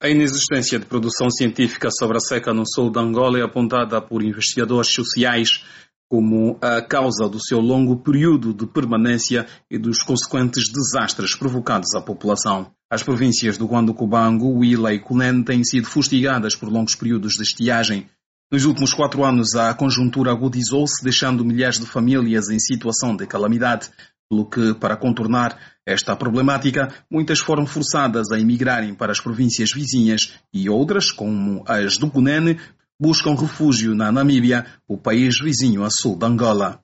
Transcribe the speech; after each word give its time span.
A 0.00 0.08
inexistência 0.08 0.78
de 0.78 0.86
produção 0.86 1.28
científica 1.28 1.88
sobre 1.90 2.18
a 2.18 2.20
seca 2.20 2.54
no 2.54 2.62
sul 2.64 2.88
de 2.88 3.00
Angola 3.00 3.40
é 3.40 3.42
apontada 3.42 4.00
por 4.00 4.22
investigadores 4.22 4.94
sociais 4.94 5.64
como 6.08 6.56
a 6.62 6.80
causa 6.80 7.28
do 7.28 7.44
seu 7.44 7.58
longo 7.58 7.96
período 7.96 8.54
de 8.54 8.64
permanência 8.64 9.44
e 9.68 9.76
dos 9.76 9.98
consequentes 9.98 10.70
desastres 10.72 11.34
provocados 11.34 11.96
à 11.96 12.00
população. 12.00 12.70
As 12.88 13.02
províncias 13.02 13.58
do 13.58 13.66
Guanducubango, 13.66 14.60
Huila 14.60 14.94
e 14.94 15.00
Cunene 15.00 15.44
têm 15.44 15.64
sido 15.64 15.88
fustigadas 15.88 16.54
por 16.54 16.70
longos 16.70 16.94
períodos 16.94 17.32
de 17.32 17.42
estiagem. 17.42 18.08
Nos 18.52 18.66
últimos 18.66 18.94
quatro 18.94 19.24
anos, 19.24 19.56
a 19.56 19.74
conjuntura 19.74 20.30
agudizou-se, 20.30 21.02
deixando 21.02 21.44
milhares 21.44 21.80
de 21.80 21.86
famílias 21.86 22.48
em 22.50 22.60
situação 22.60 23.16
de 23.16 23.26
calamidade 23.26 23.90
pelo 24.28 24.44
que, 24.44 24.74
para 24.74 24.96
contornar 24.96 25.58
esta 25.86 26.14
problemática, 26.14 26.88
muitas 27.10 27.40
foram 27.40 27.66
forçadas 27.66 28.30
a 28.30 28.38
emigrarem 28.38 28.94
para 28.94 29.12
as 29.12 29.20
províncias 29.20 29.70
vizinhas 29.72 30.34
e 30.52 30.68
outras, 30.68 31.10
como 31.10 31.64
as 31.66 31.96
do 31.96 32.10
Cunene, 32.10 32.58
buscam 33.00 33.34
refúgio 33.34 33.94
na 33.94 34.12
Namíbia, 34.12 34.66
o 34.86 34.98
país 34.98 35.36
vizinho 35.40 35.84
a 35.84 35.88
sul 35.90 36.16
de 36.16 36.26
Angola. 36.26 36.82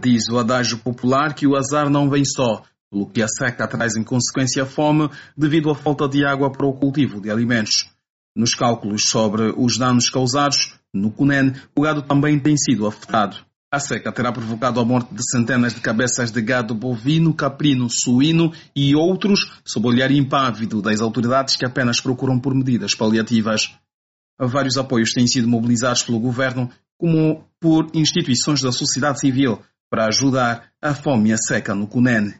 Diz 0.00 0.28
o 0.28 0.38
adágio 0.38 0.78
popular 0.78 1.34
que 1.34 1.46
o 1.46 1.56
azar 1.56 1.88
não 1.88 2.10
vem 2.10 2.24
só, 2.24 2.64
pelo 2.90 3.08
que 3.08 3.22
a 3.22 3.28
seca 3.28 3.66
traz 3.66 3.96
em 3.96 4.02
consequência 4.02 4.64
a 4.64 4.66
fome 4.66 5.08
devido 5.36 5.70
à 5.70 5.74
falta 5.74 6.08
de 6.08 6.24
água 6.24 6.50
para 6.50 6.66
o 6.66 6.72
cultivo 6.72 7.20
de 7.20 7.30
alimentos. 7.30 7.88
Nos 8.34 8.54
cálculos 8.54 9.04
sobre 9.08 9.54
os 9.56 9.78
danos 9.78 10.10
causados, 10.10 10.74
no 10.92 11.10
Cunene, 11.10 11.54
o 11.74 11.80
gado 11.80 12.02
também 12.02 12.38
tem 12.38 12.56
sido 12.56 12.86
afetado. 12.86 13.36
A 13.76 13.78
seca 13.78 14.10
terá 14.10 14.32
provocado 14.32 14.80
a 14.80 14.84
morte 14.86 15.14
de 15.14 15.20
centenas 15.30 15.74
de 15.74 15.82
cabeças 15.82 16.30
de 16.30 16.40
gado 16.40 16.74
bovino, 16.74 17.34
caprino, 17.34 17.88
suíno 17.90 18.50
e 18.74 18.96
outros, 18.96 19.52
sob 19.66 19.86
o 19.86 19.90
olhar 19.90 20.10
impávido 20.10 20.80
das 20.80 21.02
autoridades 21.02 21.56
que 21.56 21.66
apenas 21.66 22.00
procuram 22.00 22.40
por 22.40 22.54
medidas 22.54 22.94
paliativas. 22.94 23.76
Vários 24.40 24.78
apoios 24.78 25.12
têm 25.12 25.26
sido 25.26 25.46
mobilizados 25.46 26.02
pelo 26.02 26.18
governo, 26.18 26.70
como 26.96 27.44
por 27.60 27.90
instituições 27.92 28.62
da 28.62 28.72
sociedade 28.72 29.20
civil, 29.20 29.60
para 29.90 30.06
ajudar 30.06 30.70
a 30.80 30.94
fome 30.94 31.28
e 31.28 31.32
a 31.34 31.36
seca 31.36 31.74
no 31.74 31.86
Cunene. 31.86 32.34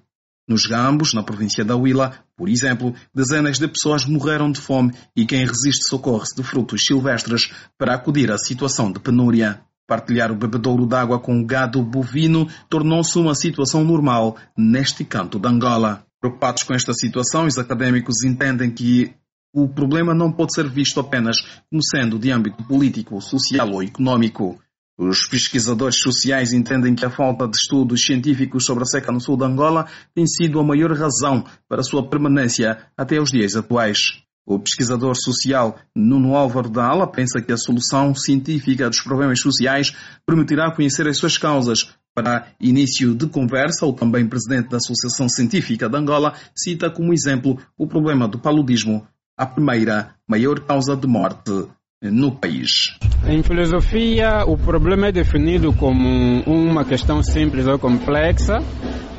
Nos 0.48 0.64
Gambos, 0.64 1.12
na 1.12 1.22
província 1.22 1.62
da 1.62 1.76
Huila, 1.76 2.18
por 2.34 2.48
exemplo, 2.48 2.94
dezenas 3.14 3.58
de 3.58 3.68
pessoas 3.68 4.06
morreram 4.06 4.50
de 4.50 4.58
fome 4.58 4.94
e 5.14 5.26
quem 5.26 5.40
resiste 5.40 5.86
socorre-se 5.90 6.34
de 6.34 6.42
frutos 6.42 6.86
silvestres 6.86 7.52
para 7.76 7.94
acudir 7.94 8.32
à 8.32 8.38
situação 8.38 8.90
de 8.90 9.00
penúria. 9.00 9.60
Partilhar 9.86 10.32
o 10.32 10.36
bebedouro 10.36 10.84
d'água 10.84 11.20
com 11.20 11.44
gado 11.44 11.80
bovino 11.82 12.48
tornou-se 12.68 13.16
uma 13.18 13.34
situação 13.34 13.84
normal 13.84 14.36
neste 14.56 15.04
canto 15.04 15.38
de 15.38 15.46
Angola. 15.46 16.04
Preocupados 16.20 16.64
com 16.64 16.74
esta 16.74 16.92
situação, 16.92 17.46
os 17.46 17.56
académicos 17.56 18.24
entendem 18.24 18.70
que 18.70 19.14
o 19.54 19.68
problema 19.68 20.12
não 20.12 20.32
pode 20.32 20.54
ser 20.54 20.68
visto 20.68 20.98
apenas 20.98 21.36
como 21.70 21.80
sendo 21.82 22.18
de 22.18 22.30
âmbito 22.30 22.64
político, 22.64 23.20
social 23.20 23.70
ou 23.70 23.82
econômico. 23.82 24.60
Os 24.98 25.26
pesquisadores 25.28 26.00
sociais 26.00 26.52
entendem 26.52 26.94
que 26.94 27.04
a 27.04 27.10
falta 27.10 27.46
de 27.46 27.56
estudos 27.56 28.02
científicos 28.02 28.64
sobre 28.64 28.82
a 28.82 28.86
seca 28.86 29.12
no 29.12 29.20
sul 29.20 29.36
de 29.36 29.44
Angola 29.44 29.86
tem 30.14 30.26
sido 30.26 30.58
a 30.58 30.64
maior 30.64 30.90
razão 30.92 31.44
para 31.68 31.82
sua 31.82 32.08
permanência 32.08 32.78
até 32.96 33.20
os 33.20 33.30
dias 33.30 33.54
atuais. 33.54 34.25
O 34.46 34.60
pesquisador 34.60 35.16
social 35.16 35.76
Nuno 35.92 36.36
Álvaro 36.36 36.70
da 36.70 36.86
Ala 36.86 37.10
pensa 37.10 37.42
que 37.42 37.52
a 37.52 37.56
solução 37.56 38.14
científica 38.14 38.88
dos 38.88 39.00
problemas 39.00 39.40
sociais 39.40 39.92
permitirá 40.24 40.70
conhecer 40.70 41.08
as 41.08 41.18
suas 41.18 41.36
causas. 41.36 41.90
Para 42.14 42.46
início 42.60 43.12
de 43.12 43.26
conversa, 43.26 43.84
o 43.84 43.92
também 43.92 44.26
presidente 44.28 44.68
da 44.68 44.76
Associação 44.76 45.28
Científica 45.28 45.88
de 45.88 45.96
Angola 45.96 46.32
cita 46.54 46.88
como 46.88 47.12
exemplo 47.12 47.58
o 47.76 47.88
problema 47.88 48.28
do 48.28 48.38
paludismo, 48.38 49.04
a 49.36 49.44
primeira 49.44 50.14
maior 50.28 50.60
causa 50.60 50.96
de 50.96 51.08
morte 51.08 51.66
no 52.02 52.32
país. 52.32 52.94
Em 53.26 53.42
filosofia, 53.42 54.44
o 54.46 54.56
problema 54.56 55.06
é 55.06 55.12
definido 55.12 55.72
como 55.72 56.42
uma 56.46 56.84
questão 56.84 57.22
simples 57.22 57.66
ou 57.66 57.78
complexa 57.78 58.58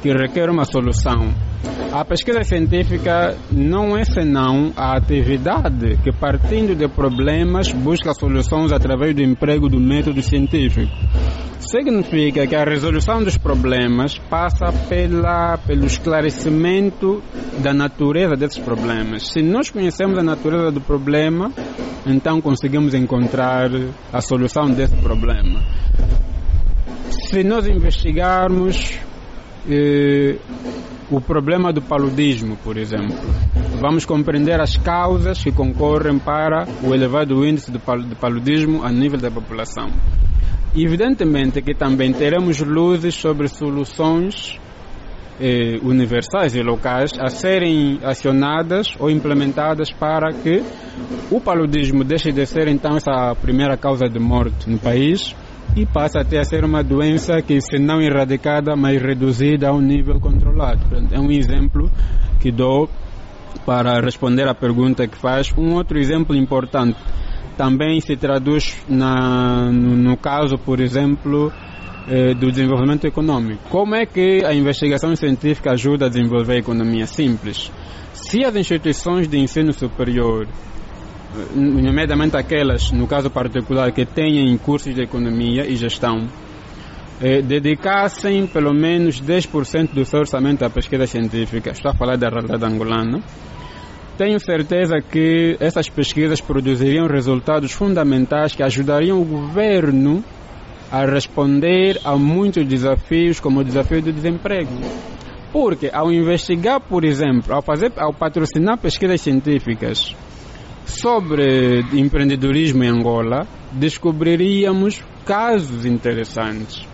que 0.02 0.12
requer 0.12 0.50
uma 0.50 0.64
solução. 0.64 1.34
A 1.92 2.06
pesquisa 2.06 2.44
científica 2.44 3.36
não 3.52 3.98
é 3.98 4.04
senão 4.04 4.72
a 4.76 4.96
atividade 4.96 5.98
que, 6.04 6.12
partindo 6.12 6.76
de 6.76 6.88
problemas, 6.88 7.72
busca 7.72 8.14
soluções 8.14 8.72
através 8.72 9.16
do 9.16 9.24
emprego 9.24 9.68
do 9.68 9.80
método 9.80 10.22
científico. 10.22 10.92
Significa 11.60 12.46
que 12.46 12.56
a 12.56 12.64
resolução 12.64 13.24
dos 13.24 13.38
problemas 13.38 14.18
passa 14.30 14.72
pela, 14.88 15.58
pelo 15.58 15.86
esclarecimento 15.86 17.22
da 17.62 17.74
natureza 17.74 18.36
desses 18.36 18.60
problemas. 18.60 19.28
Se 19.28 19.42
nós 19.42 19.70
conhecemos 19.70 20.18
a 20.18 20.24
natureza 20.24 20.72
do 20.72 20.80
problema, 20.80 21.52
então 22.06 22.40
conseguimos 22.40 22.94
encontrar 22.94 23.70
a 24.14 24.22
solução 24.22 24.70
desse 24.70 24.96
problema. 24.98 25.62
Se 27.10 27.44
nós 27.44 27.68
investigarmos 27.68 29.00
eh, 29.70 30.38
o 31.10 31.22
problema 31.22 31.72
do 31.72 31.82
paludismo, 31.82 32.58
por 32.58 32.78
exemplo. 32.78 33.18
Vamos 33.80 34.06
compreender 34.06 34.60
as 34.60 34.76
causas 34.76 35.44
que 35.44 35.52
concorrem 35.52 36.20
para 36.20 36.68
o 36.84 36.94
elevado 36.94 37.46
índice 37.46 37.72
de 37.72 37.80
paludismo 38.16 38.84
a 38.84 38.92
nível 38.92 39.20
da 39.20 39.32
população. 39.32 39.88
Evidentemente 40.76 41.62
que 41.62 41.74
também 41.74 42.14
teremos 42.14 42.60
luzes 42.60 43.16
sobre 43.16 43.48
soluções 43.48 44.60
eh, 45.40 45.80
universais 45.84 46.56
e 46.56 46.62
locais 46.62 47.12
a 47.20 47.28
serem 47.28 48.00
acionadas 48.04 48.96
ou 49.00 49.10
implementadas 49.10 49.92
para 49.92 50.32
que 50.34 50.64
o 51.32 51.40
paludismo 51.40 52.04
deixe 52.04 52.32
de 52.32 52.46
ser 52.46 52.68
então 52.68 52.98
essa 52.98 53.36
primeira 53.42 53.78
causa 53.78 54.08
de 54.08 54.20
morte 54.20 54.70
no 54.70 54.78
país 54.78 55.36
e 55.76 55.86
passa 55.86 56.22
até 56.22 56.40
a 56.40 56.44
ser 56.44 56.64
uma 56.66 56.84
doença 56.84 57.42
que, 57.42 57.62
se 57.62 57.78
não 57.78 58.02
erradicada, 58.02 58.76
mas 58.76 59.00
reduzida 59.00 59.70
a 59.70 59.74
um 59.74 59.82
nível 59.82 60.20
controlado. 60.20 60.82
É 61.12 61.20
um 61.20 61.30
exemplo 61.32 61.92
que 62.40 62.52
dou 62.52 62.90
para 63.66 64.00
responder 64.02 64.48
à 64.48 64.56
pergunta 64.56 65.08
que 65.08 65.18
faz. 65.18 65.54
Um 65.56 65.74
outro 65.74 66.00
exemplo 66.00 66.36
importante 66.36 66.98
também 67.58 68.00
se 68.00 68.16
traduz 68.16 68.76
na, 68.88 69.72
no, 69.72 70.16
caso, 70.18 70.58
por 70.58 70.80
exemplo, 70.80 71.52
eh, 72.08 72.34
do 72.34 72.52
desenvolvimento 72.52 73.06
econômico. 73.06 73.62
Como 73.70 73.96
é 73.96 74.06
que 74.06 74.44
a 74.46 74.54
investigação 74.54 75.16
científica 75.16 75.72
ajuda 75.72 76.06
a 76.06 76.10
desenvolver 76.10 76.54
a 76.54 76.60
economia 76.60 77.08
simples? 77.08 77.72
Se 78.14 78.44
as 78.46 78.56
instituições 78.56 79.28
de 79.28 79.38
ensino 79.38 79.74
superior 79.74 80.48
nomeadamente 81.56 82.38
aquelas, 82.38 82.92
no 82.92 83.08
caso 83.08 83.30
particular, 83.30 83.92
que 83.92 84.06
têm 84.06 84.58
cursos 84.58 84.94
de 84.94 85.02
economia 85.02 85.66
e 85.68 85.76
gestão, 85.76 86.28
eh, 87.22 87.42
dedicassem 87.42 88.48
pelo 88.48 88.74
menos 88.74 89.20
10% 89.20 89.94
do 89.94 90.06
seu 90.06 90.20
orçamento 90.20 90.64
à 90.64 90.70
pesquisa 90.70 91.06
científica. 91.06 91.72
Estou 91.72 91.92
a 91.92 91.94
falar 91.96 92.18
da 92.18 92.30
realidade 92.30 92.64
angolana. 92.66 93.22
Tenho 94.18 94.40
certeza 94.40 95.00
que 95.00 95.56
essas 95.60 95.88
pesquisas 95.88 96.42
produziriam 96.42 97.06
resultados 97.06 97.72
fundamentais 97.72 98.56
que 98.56 98.64
ajudariam 98.64 99.22
o 99.22 99.26
governo 99.26 100.24
a 100.92 101.06
responder 101.06 102.00
a 102.04 102.16
muitos 102.18 102.66
desafios, 102.66 103.40
como 103.40 103.60
o 103.60 103.64
desafio 103.64 104.02
do 104.02 104.12
desemprego. 104.12 104.72
Porque 105.54 105.92
ao 105.94 106.12
investigar, 106.12 106.82
por 106.82 107.06
exemplo, 107.06 107.54
ao 107.54 107.62
fazer, 107.62 107.92
ao 107.96 108.12
patrocinar 108.12 108.80
pesquisas 108.80 109.22
científicas 109.22 110.16
sobre 110.84 111.82
empreendedorismo 111.94 112.84
em 112.84 112.88
Angola, 112.88 113.46
descobriríamos 113.72 115.04
casos 115.26 115.86
interessantes 115.86 116.88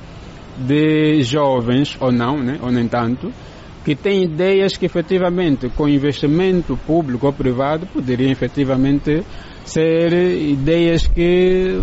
de 0.57 1.21
jovens, 1.21 1.95
ou 2.01 2.11
não, 2.11 2.37
né, 2.37 2.59
ou 2.61 2.69
nem 2.69 2.87
tanto, 2.87 3.31
que 3.83 3.95
têm 3.95 4.23
ideias 4.23 4.77
que 4.77 4.85
efetivamente, 4.85 5.69
com 5.69 5.87
investimento 5.87 6.77
público 6.85 7.27
ou 7.27 7.33
privado, 7.33 7.85
poderiam 7.87 8.31
efetivamente 8.31 9.23
ser 9.65 10.13
ideias 10.13 11.07
que 11.07 11.81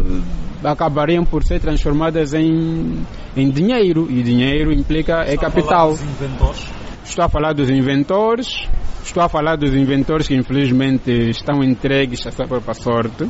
acabariam 0.63 1.25
por 1.25 1.45
ser 1.45 1.61
transformadas 1.61 2.35
em, 2.35 3.05
em 3.37 3.51
dinheiro, 3.51 4.07
e 4.11 4.23
dinheiro 4.23 4.73
implica 4.73 5.25
é 5.27 5.37
capital. 5.37 5.95
Estou 7.05 7.25
a 7.25 7.29
falar 7.29 7.53
dos 7.55 7.71
inventores, 7.71 8.69
Estou 9.03 9.23
a 9.23 9.29
falar 9.29 9.57
dos 9.57 9.75
inventores 9.75 10.29
que 10.29 10.37
infelizmente 10.37 11.11
estão 11.31 11.65
entregues 11.65 12.25
à 12.27 12.31
sua 12.31 12.47
própria 12.47 12.75
sorte. 12.75 13.29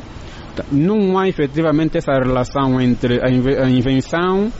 Não 0.71 1.17
há 1.17 1.27
efetivamente 1.27 1.97
essa 1.97 2.11
relação 2.11 2.79
entre 2.79 3.19
a 3.19 3.67
invenção, 3.69 4.51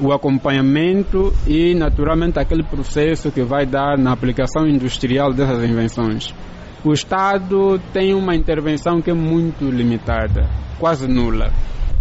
o 0.00 0.12
acompanhamento 0.12 1.32
e 1.46 1.74
naturalmente 1.74 2.38
aquele 2.38 2.62
processo 2.62 3.30
que 3.30 3.42
vai 3.42 3.66
dar 3.66 3.98
na 3.98 4.12
aplicação 4.12 4.66
industrial 4.66 5.32
dessas 5.32 5.62
invenções. 5.68 6.34
O 6.82 6.92
Estado 6.92 7.78
tem 7.92 8.14
uma 8.14 8.34
intervenção 8.34 9.02
que 9.02 9.10
é 9.10 9.14
muito 9.14 9.66
limitada, 9.66 10.48
quase 10.78 11.06
nula. 11.06 11.52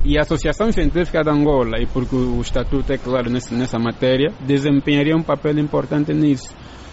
E 0.06 0.18
a 0.18 0.22
Associação 0.22 0.72
Científica 0.72 1.22
de 1.22 1.30
Angola, 1.30 1.78
e 1.82 1.86
porque 1.86 2.16
o 2.16 2.40
Estatuto 2.40 2.94
é 2.94 2.98
claro 2.98 3.30
nessa 3.30 3.78
matéria, 3.78 4.32
desempenharia 4.40 5.16
um 5.16 5.22
papel 5.22 5.60
importante 5.60 6.14
nisso 6.14 6.50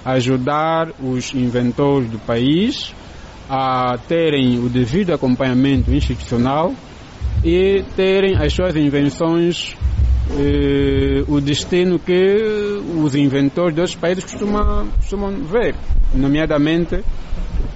ajudar 0.06 0.90
os 1.02 1.34
inventores 1.34 2.08
do 2.08 2.18
país 2.20 2.94
a 3.50 3.98
terem 4.06 4.56
o 4.58 4.68
devido 4.68 5.12
acompanhamento 5.12 5.92
institucional 5.92 6.72
e 7.44 7.82
terem 7.96 8.36
as 8.36 8.52
suas 8.52 8.76
invenções 8.76 9.76
eh, 10.30 11.24
o 11.28 11.40
destino 11.40 11.98
que 11.98 12.80
os 13.02 13.14
inventores 13.14 13.74
de 13.74 13.80
outros 13.80 13.96
países 13.96 14.24
costumam, 14.24 14.88
costumam 14.96 15.32
ver, 15.44 15.74
nomeadamente 16.14 17.04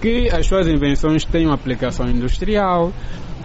que 0.01 0.29
as 0.31 0.47
suas 0.47 0.67
invenções 0.67 1.25
tenham 1.25 1.53
aplicação 1.53 2.09
industrial. 2.09 2.93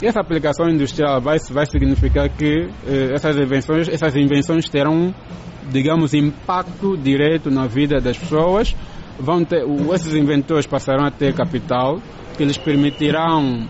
E 0.02 0.08
essa 0.08 0.20
aplicação 0.20 0.70
industrial 0.70 1.22
vai, 1.22 1.38
vai 1.52 1.66
significar 1.66 2.30
que 2.30 2.70
eh, 2.88 3.12
essas, 3.14 3.36
invenções, 3.38 3.88
essas 3.88 4.16
invenções 4.16 4.68
terão, 4.68 5.14
digamos, 5.72 6.14
impacto 6.14 6.98
direto 6.98 7.52
na 7.52 7.68
vida 7.68 8.00
das 8.00 8.18
pessoas. 8.18 8.76
Vão 9.20 9.46
ter, 9.46 9.64
esses 9.94 10.14
inventores 10.14 10.66
passarão 10.66 11.06
a 11.06 11.12
ter 11.12 11.34
capital 11.34 12.02
que 12.38 12.44
lhes 12.44 12.58
permitirão 12.58 13.68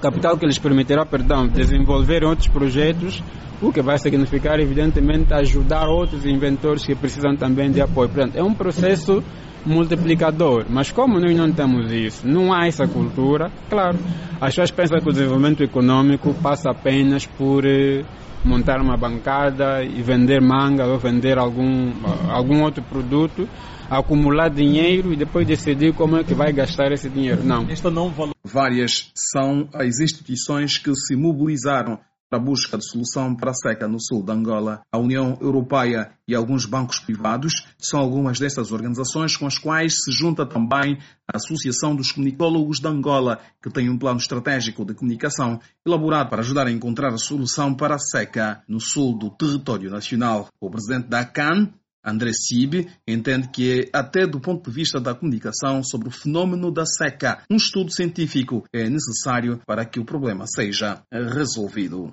capital 0.00 0.36
que 0.36 0.46
lhes 0.46 0.58
permitirá, 0.58 1.04
perdão, 1.04 1.46
desenvolver 1.46 2.24
outros 2.24 2.48
projetos, 2.48 3.22
o 3.62 3.72
que 3.72 3.80
vai 3.80 3.96
significar, 3.96 4.58
evidentemente, 4.58 5.32
ajudar 5.32 5.88
outros 5.88 6.26
inventores 6.26 6.84
que 6.84 6.94
precisam 6.94 7.36
também 7.36 7.70
de 7.70 7.80
apoio. 7.80 8.08
Portanto, 8.08 8.36
é 8.36 8.42
um 8.42 8.52
processo 8.52 9.22
multiplicador. 9.64 10.66
Mas 10.68 10.90
como 10.90 11.20
nós 11.20 11.36
não 11.36 11.52
temos 11.52 11.92
isso, 11.92 12.26
não 12.26 12.52
há 12.52 12.66
essa 12.66 12.86
cultura, 12.88 13.50
claro, 13.70 13.98
as 14.40 14.48
pessoas 14.48 14.70
pensam 14.72 14.98
que 14.98 15.08
o 15.08 15.12
desenvolvimento 15.12 15.62
econômico 15.62 16.34
passa 16.42 16.70
apenas 16.70 17.24
por 17.24 17.64
eh, 17.64 18.04
montar 18.44 18.80
uma 18.80 18.96
bancada 18.96 19.84
e 19.84 20.02
vender 20.02 20.40
manga 20.40 20.84
ou 20.86 20.98
vender 20.98 21.38
algum, 21.38 21.92
algum 22.28 22.62
outro 22.62 22.82
produto, 22.82 23.48
acumular 23.88 24.48
dinheiro 24.48 25.12
e 25.12 25.16
depois 25.16 25.46
decidir 25.46 25.94
como 25.94 26.16
é 26.16 26.24
que 26.24 26.34
vai 26.34 26.52
gastar 26.52 26.90
esse 26.90 27.08
dinheiro. 27.08 27.44
Não. 27.44 27.64
não 27.92 28.12
Várias 28.42 29.12
são 29.14 29.68
as 29.72 30.00
instituições 30.00 30.78
que 30.78 30.92
se 30.94 31.14
mobilizaram 31.14 31.98
para 32.32 32.40
a 32.40 32.42
busca 32.42 32.78
de 32.78 32.88
solução 32.88 33.36
para 33.36 33.50
a 33.50 33.54
seca 33.54 33.86
no 33.86 33.98
sul 34.00 34.22
de 34.24 34.32
Angola. 34.32 34.80
A 34.90 34.98
União 34.98 35.36
Europeia 35.38 36.12
e 36.26 36.34
alguns 36.34 36.64
bancos 36.64 36.98
privados 36.98 37.52
são 37.78 38.00
algumas 38.00 38.38
dessas 38.38 38.72
organizações 38.72 39.36
com 39.36 39.46
as 39.46 39.58
quais 39.58 40.02
se 40.02 40.10
junta 40.10 40.46
também 40.46 40.96
a 41.30 41.36
Associação 41.36 41.94
dos 41.94 42.10
Comunicólogos 42.10 42.80
de 42.80 42.88
Angola, 42.88 43.38
que 43.62 43.70
tem 43.70 43.90
um 43.90 43.98
plano 43.98 44.18
estratégico 44.18 44.82
de 44.82 44.94
comunicação 44.94 45.60
elaborado 45.86 46.30
para 46.30 46.40
ajudar 46.40 46.66
a 46.66 46.72
encontrar 46.72 47.12
a 47.12 47.18
solução 47.18 47.74
para 47.74 47.96
a 47.96 47.98
seca 47.98 48.62
no 48.66 48.80
sul 48.80 49.18
do 49.18 49.28
território 49.28 49.90
nacional. 49.90 50.48
O 50.58 50.70
presidente 50.70 51.08
da 51.08 51.26
CAN, 51.26 51.70
André 52.04 52.32
Sibe 52.32 52.88
entende 53.06 53.48
que, 53.48 53.88
até 53.92 54.26
do 54.26 54.40
ponto 54.40 54.68
de 54.68 54.74
vista 54.74 55.00
da 55.00 55.14
comunicação 55.14 55.82
sobre 55.84 56.08
o 56.08 56.10
fenômeno 56.10 56.72
da 56.72 56.84
seca, 56.84 57.44
um 57.48 57.56
estudo 57.56 57.92
científico 57.92 58.64
é 58.72 58.88
necessário 58.90 59.60
para 59.64 59.84
que 59.84 60.00
o 60.00 60.04
problema 60.04 60.44
seja 60.46 61.02
resolvido 61.12 62.12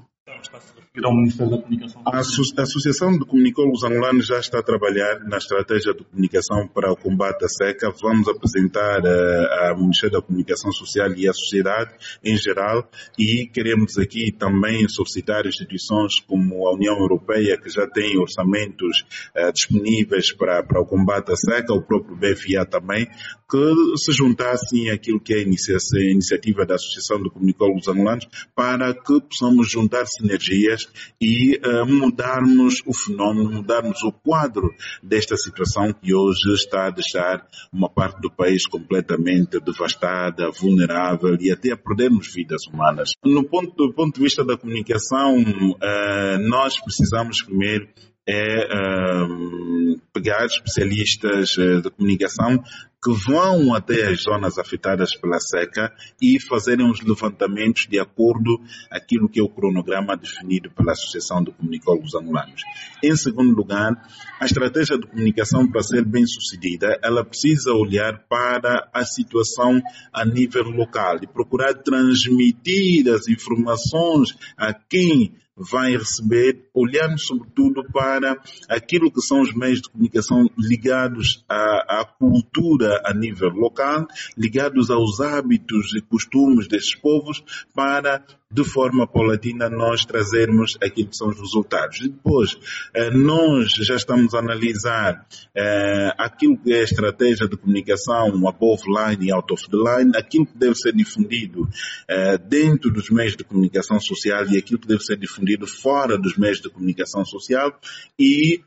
ao 1.03 1.15
Ministério 1.15 1.51
da 1.51 1.62
Comunicação? 1.62 2.01
A, 2.06 2.19
Associação 2.19 3.12
de 3.18 3.25
Comunicólogos 3.25 3.83
Angolanos 3.83 4.27
já 4.27 4.39
está 4.39 4.59
a 4.59 4.63
trabalhar 4.63 5.19
na 5.25 5.38
estratégia 5.38 5.94
de 5.94 6.03
comunicação 6.03 6.68
para 6.68 6.91
o 6.91 6.95
combate 6.95 7.45
à 7.45 7.47
seca. 7.47 7.94
Vamos 8.01 8.27
apresentar 8.27 9.01
uh, 9.01 9.69
ao 9.69 9.77
Ministério 9.77 10.19
da 10.19 10.21
Comunicação 10.21 10.71
Social 10.71 11.12
e 11.13 11.27
à 11.27 11.33
sociedade 11.33 11.94
em 12.24 12.38
geral 12.38 12.89
e 13.18 13.47
queremos 13.47 13.97
aqui 13.97 14.31
também 14.31 14.88
solicitar 14.88 15.45
instituições 15.45 16.19
como 16.27 16.68
a 16.68 16.74
União 16.74 16.97
Europeia, 16.97 17.57
que 17.57 17.69
já 17.69 17.88
tem 17.88 18.18
orçamentos 18.18 19.06
uh, 19.35 19.51
disponíveis 19.53 20.31
para, 20.33 20.63
para 20.63 20.81
o 20.81 20.85
combate 20.85 21.31
à 21.31 21.35
seca, 21.35 21.74
o 21.74 21.81
próprio 21.81 22.15
BFA 22.15 22.65
também, 22.65 23.07
que 23.50 23.97
se 23.97 24.12
juntassem 24.12 24.92
àquilo 24.92 25.19
que 25.19 25.33
é 25.33 25.38
a 25.38 25.42
iniciativa 25.42 26.65
da 26.65 26.75
Associação 26.75 27.21
de 27.21 27.30
Comunicólogos 27.31 27.88
Angolanos 27.88 28.27
para 28.56 28.94
que 28.94 29.19
possamos 29.21 29.69
juntar 29.69 30.06
sinergias 30.30 30.88
e 31.20 31.58
uh, 31.58 31.86
mudarmos 31.86 32.81
o 32.86 32.94
fenómeno, 32.94 33.52
mudarmos 33.52 34.04
o 34.04 34.12
quadro 34.12 34.74
desta 35.02 35.36
situação 35.36 35.92
que 35.92 36.14
hoje 36.14 36.54
está 36.54 36.88
a 36.88 36.92
deixar 36.92 37.46
uma 37.74 37.90
parte 37.90 38.22
do 38.22 38.30
país 38.30 38.68
completamente 38.68 39.60
devastada, 39.60 40.52
vulnerável 40.52 41.36
e 41.40 41.52
até 41.52 41.72
a 41.72 41.78
perdermos 41.78 42.31
vidas 42.34 42.62
humanas. 42.72 43.10
No 43.24 43.44
ponto, 43.44 43.74
do 43.76 43.94
ponto 43.94 44.16
de 44.16 44.22
vista 44.22 44.46
da 44.46 44.58
comunicação, 44.58 45.38
uh, 45.38 46.50
nós 46.50 46.80
precisamos 46.80 47.42
primeiro 47.42 47.88
é 48.31 48.68
uh, 48.68 50.00
pegar 50.14 50.46
especialistas 50.46 51.58
uh, 51.58 51.81
de 51.81 51.90
comunicação 51.90 52.64
que 53.02 53.12
vão 53.26 53.74
até 53.74 54.08
as 54.08 54.22
zonas 54.22 54.58
afetadas 54.58 55.16
pela 55.16 55.40
seca 55.40 55.92
e 56.22 56.40
fazerem 56.40 56.90
os 56.92 57.02
levantamentos 57.02 57.88
de 57.90 57.98
acordo 57.98 58.60
aquilo 58.92 59.30
que 59.30 59.40
é 59.40 59.44
o 59.44 59.50
cronograma 59.50 60.18
definido 60.18 60.70
pela 60.72 60.92
Associação 60.92 61.42
de 61.42 61.52
Comunicólogos 61.52 62.14
Angolanos. 62.14 62.62
Em 63.02 63.16
segundo 63.16 63.56
lugar, 63.56 63.94
a 64.40 64.46
estratégia 64.46 64.98
de 64.98 65.08
comunicação 65.08 65.66
para 65.72 65.81
ser 65.81 66.04
bem 66.04 66.26
sucedida, 66.28 67.00
ela 67.02 67.24
precisa 67.24 67.72
olhar 67.74 68.20
para 68.28 68.90
a 68.94 69.06
situação 69.06 69.81
a 70.12 70.26
nível 70.26 70.66
local 70.66 71.20
e 71.24 71.28
procurar 71.28 71.74
transmitir 71.76 73.10
as 73.10 73.28
informações 73.28 74.38
a 74.58 74.74
quem 74.74 75.34
vai 75.59 75.97
receber, 75.97 76.69
olhando 76.73 77.19
sobretudo 77.19 77.83
para 77.91 78.41
aquilo 78.69 79.11
que 79.11 79.21
são 79.21 79.41
os 79.41 79.53
meios 79.53 79.81
de 79.81 79.89
comunicação 79.89 80.50
ligados 80.57 81.44
à, 81.47 82.01
à 82.01 82.06
cultura 82.06 83.01
a 83.06 83.13
nível 83.13 83.50
local, 83.50 84.07
ligados 84.38 84.89
aos 84.89 85.19
hábitos 85.19 85.94
e 85.95 86.01
costumes 86.01 86.67
desses 86.67 86.95
povos, 86.95 87.44
para 87.73 88.23
de 88.51 88.63
forma 88.63 89.06
paulatina 89.06 89.69
nós 89.69 90.04
trazermos 90.04 90.75
aquilo 90.81 91.10
que 91.10 91.18
são 91.18 91.30
os 91.30 91.40
resultados. 91.40 92.00
E 92.01 92.10
depois, 92.10 92.57
eh, 92.96 93.12
nós 93.12 93.72
já 93.74 93.96
estamos 93.96 94.34
a 94.34 94.40
analisar 94.40 95.24
eh, 95.56 96.12
aquilo 96.18 96.57
que 96.57 96.74
é 96.74 96.80
a 96.80 96.84
estratégia 96.84 97.48
de 97.48 97.56
comunicação 97.56 98.48
above 98.48 98.84
line 98.88 99.28
e 99.28 99.31
out 99.31 99.54
of 99.54 99.69
the 99.69 99.78
line, 99.78 100.12
aquilo 100.16 100.48
que 100.48 100.57
deve 100.57 100.74
ser 100.74 100.94
difundido 100.94 101.69
eh, 102.07 102.40
dentro 102.40 102.92
dos 102.92 103.12
meios 103.12 103.38
de 103.38 103.44
comunicação 103.44 104.00
social 104.00 104.44
e 104.48 104.57
aquilo 104.57 104.80
que 104.80 104.88
deve 104.88 105.04
ser 105.04 105.18
difundido 105.18 105.68
fora 105.68 106.18
dos 106.18 106.36
meios 106.36 106.60
de 106.60 106.69
comunicação 106.69 107.24
social 107.24 107.80
e 108.19 108.62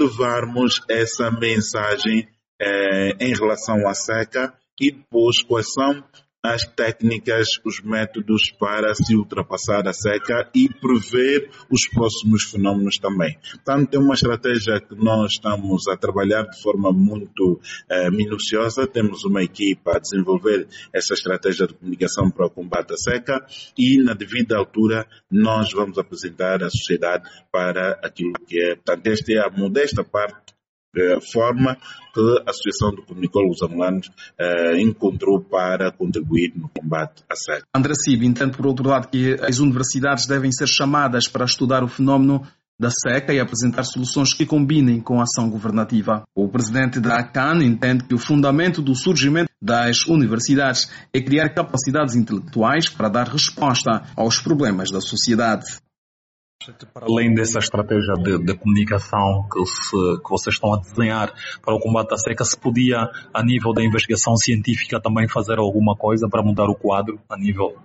levarmos 0.00 0.80
essa 0.88 1.30
mensagem 1.30 2.26
em 3.20 3.34
relação 3.34 3.86
à 3.86 3.92
seca 3.92 4.54
e 4.80 4.90
depois 4.90 5.42
quais 5.42 5.70
são 5.74 6.02
as 6.42 6.62
técnicas, 6.64 7.48
os 7.64 7.80
métodos 7.80 8.50
para 8.58 8.94
se 8.94 9.16
ultrapassar 9.16 9.86
a 9.88 9.92
seca 9.92 10.48
e 10.54 10.68
prever 10.68 11.50
os 11.70 11.88
próximos 11.88 12.44
fenómenos 12.44 12.98
também. 12.98 13.36
Portanto, 13.50 13.94
é 13.94 13.98
uma 13.98 14.14
estratégia 14.14 14.80
que 14.80 14.94
nós 14.94 15.32
estamos 15.32 15.88
a 15.88 15.96
trabalhar 15.96 16.42
de 16.44 16.62
forma 16.62 16.92
muito 16.92 17.60
eh, 17.90 18.10
minuciosa. 18.10 18.86
Temos 18.86 19.24
uma 19.24 19.42
equipa 19.42 19.96
a 19.96 19.98
desenvolver 19.98 20.68
essa 20.92 21.14
estratégia 21.14 21.66
de 21.66 21.74
comunicação 21.74 22.30
para 22.30 22.46
o 22.46 22.50
combate 22.50 22.92
à 22.92 22.96
seca 22.96 23.44
e, 23.76 24.00
na 24.02 24.14
devida 24.14 24.56
altura, 24.56 25.06
nós 25.30 25.72
vamos 25.72 25.98
apresentar 25.98 26.62
à 26.62 26.70
sociedade 26.70 27.28
para 27.50 27.98
aquilo 28.02 28.32
que 28.46 28.62
é. 28.62 28.76
Portanto, 28.76 29.06
esta 29.08 29.32
é 29.32 29.38
a 29.38 29.50
modesta 29.50 30.04
parte 30.04 30.45
forma 31.32 31.76
que 32.14 32.42
a 32.46 32.50
Associação 32.50 32.90
de 32.94 33.02
Comunicólogos 33.02 33.62
Angolanos 33.62 34.10
eh, 34.38 34.80
encontrou 34.80 35.42
para 35.42 35.92
contribuir 35.92 36.52
no 36.56 36.68
combate 36.68 37.22
à 37.30 37.36
seca. 37.36 37.66
André 37.74 37.92
Sib 37.94 38.24
entende, 38.24 38.56
por 38.56 38.66
outro 38.66 38.88
lado, 38.88 39.08
que 39.08 39.36
as 39.42 39.58
universidades 39.58 40.26
devem 40.26 40.50
ser 40.50 40.66
chamadas 40.66 41.28
para 41.28 41.44
estudar 41.44 41.84
o 41.84 41.88
fenómeno 41.88 42.42
da 42.78 42.90
seca 42.90 43.32
e 43.32 43.40
apresentar 43.40 43.84
soluções 43.84 44.34
que 44.34 44.44
combinem 44.44 45.00
com 45.00 45.18
a 45.18 45.22
ação 45.22 45.48
governativa. 45.48 46.24
O 46.34 46.48
presidente 46.48 47.00
da 47.00 47.16
ACAN 47.16 47.62
entende 47.62 48.04
que 48.04 48.14
o 48.14 48.18
fundamento 48.18 48.82
do 48.82 48.94
surgimento 48.94 49.50
das 49.60 50.06
universidades 50.06 50.90
é 51.12 51.20
criar 51.20 51.48
capacidades 51.54 52.14
intelectuais 52.14 52.88
para 52.88 53.08
dar 53.08 53.28
resposta 53.28 54.02
aos 54.14 54.40
problemas 54.40 54.90
da 54.90 55.00
sociedade. 55.00 55.64
Para 56.92 57.06
além 57.06 57.34
dessa 57.34 57.58
estratégia 57.58 58.14
de, 58.14 58.38
de 58.38 58.54
comunicação 58.54 59.46
que, 59.52 59.64
se, 59.66 60.22
que, 60.22 60.30
vocês 60.30 60.54
estão 60.54 60.72
a 60.72 60.78
desenhar 60.78 61.32
para 61.62 61.74
o 61.74 61.78
combate 61.78 62.14
à 62.14 62.16
seca, 62.16 62.44
se 62.44 62.58
podia, 62.58 63.08
a 63.32 63.42
nível 63.44 63.74
da 63.74 63.84
investigação 63.84 64.34
científica, 64.36 65.00
também 65.00 65.28
fazer 65.28 65.58
alguma 65.58 65.94
coisa 65.94 66.26
para 66.28 66.42
mudar 66.42 66.64
o 66.64 66.74
quadro 66.74 67.20
a 67.28 67.36
nível 67.36 67.76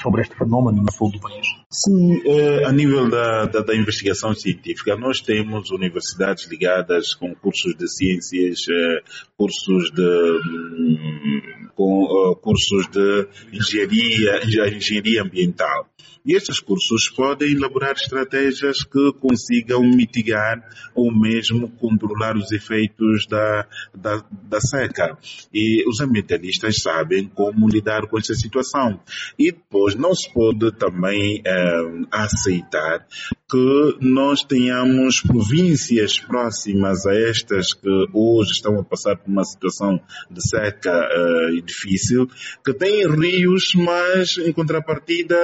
sobre 0.00 0.22
este 0.22 0.36
fenômeno 0.36 0.82
no 0.82 0.92
sul 0.92 1.10
do 1.10 1.20
país? 1.20 1.46
Sim, 1.68 2.22
eh, 2.24 2.64
a 2.64 2.72
nível 2.72 3.10
da, 3.10 3.46
da, 3.46 3.60
da, 3.60 3.74
investigação 3.74 4.32
científica, 4.34 4.96
nós 4.96 5.20
temos 5.20 5.70
universidades 5.70 6.46
ligadas 6.48 7.12
com 7.12 7.34
cursos 7.34 7.74
de 7.76 7.88
ciências, 7.88 8.60
eh, 8.70 9.02
cursos 9.36 9.90
de 9.90 10.02
hum, 10.02 11.68
com 11.74 12.04
uh, 12.04 12.36
cursos 12.36 12.88
de 12.88 13.28
engenharia, 13.52 14.42
engenharia 14.74 15.22
ambiental. 15.22 15.86
E 16.26 16.34
estes 16.34 16.58
cursos 16.58 17.08
podem 17.08 17.52
elaborar 17.52 17.92
estratégias 17.92 18.82
que 18.82 19.12
consigam 19.20 19.80
mitigar 19.82 20.60
ou 20.92 21.14
mesmo 21.16 21.68
controlar 21.68 22.36
os 22.36 22.50
efeitos 22.50 23.26
da, 23.28 23.64
da, 23.94 24.24
da 24.42 24.60
seca. 24.60 25.16
E 25.54 25.88
os 25.88 26.00
ambientalistas 26.00 26.82
sabem 26.82 27.28
como 27.28 27.68
lidar 27.68 28.08
com 28.08 28.18
esta 28.18 28.34
situação. 28.34 29.00
E 29.38 29.52
depois 29.52 29.94
não 29.94 30.12
se 30.16 30.28
pode 30.32 30.72
também 30.72 31.42
eh, 31.46 32.06
aceitar 32.10 33.06
que 33.48 33.96
nós 34.00 34.42
tenhamos 34.42 35.20
províncias 35.20 36.18
próximas 36.18 37.06
a 37.06 37.14
estas 37.14 37.72
que 37.72 37.88
hoje 38.12 38.50
estão 38.50 38.80
a 38.80 38.84
passar 38.84 39.16
por 39.16 39.30
uma 39.30 39.44
situação 39.44 40.00
de 40.28 40.40
seca 40.48 40.90
uh, 40.90 41.62
difícil, 41.62 42.28
que 42.64 42.74
têm 42.74 43.06
rios, 43.06 43.72
mas 43.76 44.36
em 44.38 44.52
contrapartida 44.52 45.36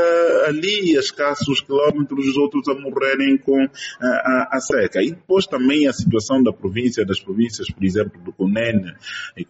ali 0.49 0.72
a 0.97 1.01
escassos 1.01 1.61
quilómetros, 1.61 2.27
os 2.27 2.37
outros 2.37 2.69
a 2.69 2.75
morrerem 2.75 3.39
com 3.39 3.61
a, 3.61 4.07
a, 4.07 4.49
a, 4.53 4.61
seca. 4.61 5.03
E 5.03 5.11
depois 5.11 5.47
também 5.47 5.87
a 5.87 5.93
situação 5.93 6.43
da 6.43 6.53
província, 6.53 7.05
das 7.05 7.21
províncias, 7.21 7.69
por 7.71 7.85
exemplo, 7.85 8.21
do 8.23 8.33
Cunene 8.33 8.95
e 9.37 9.45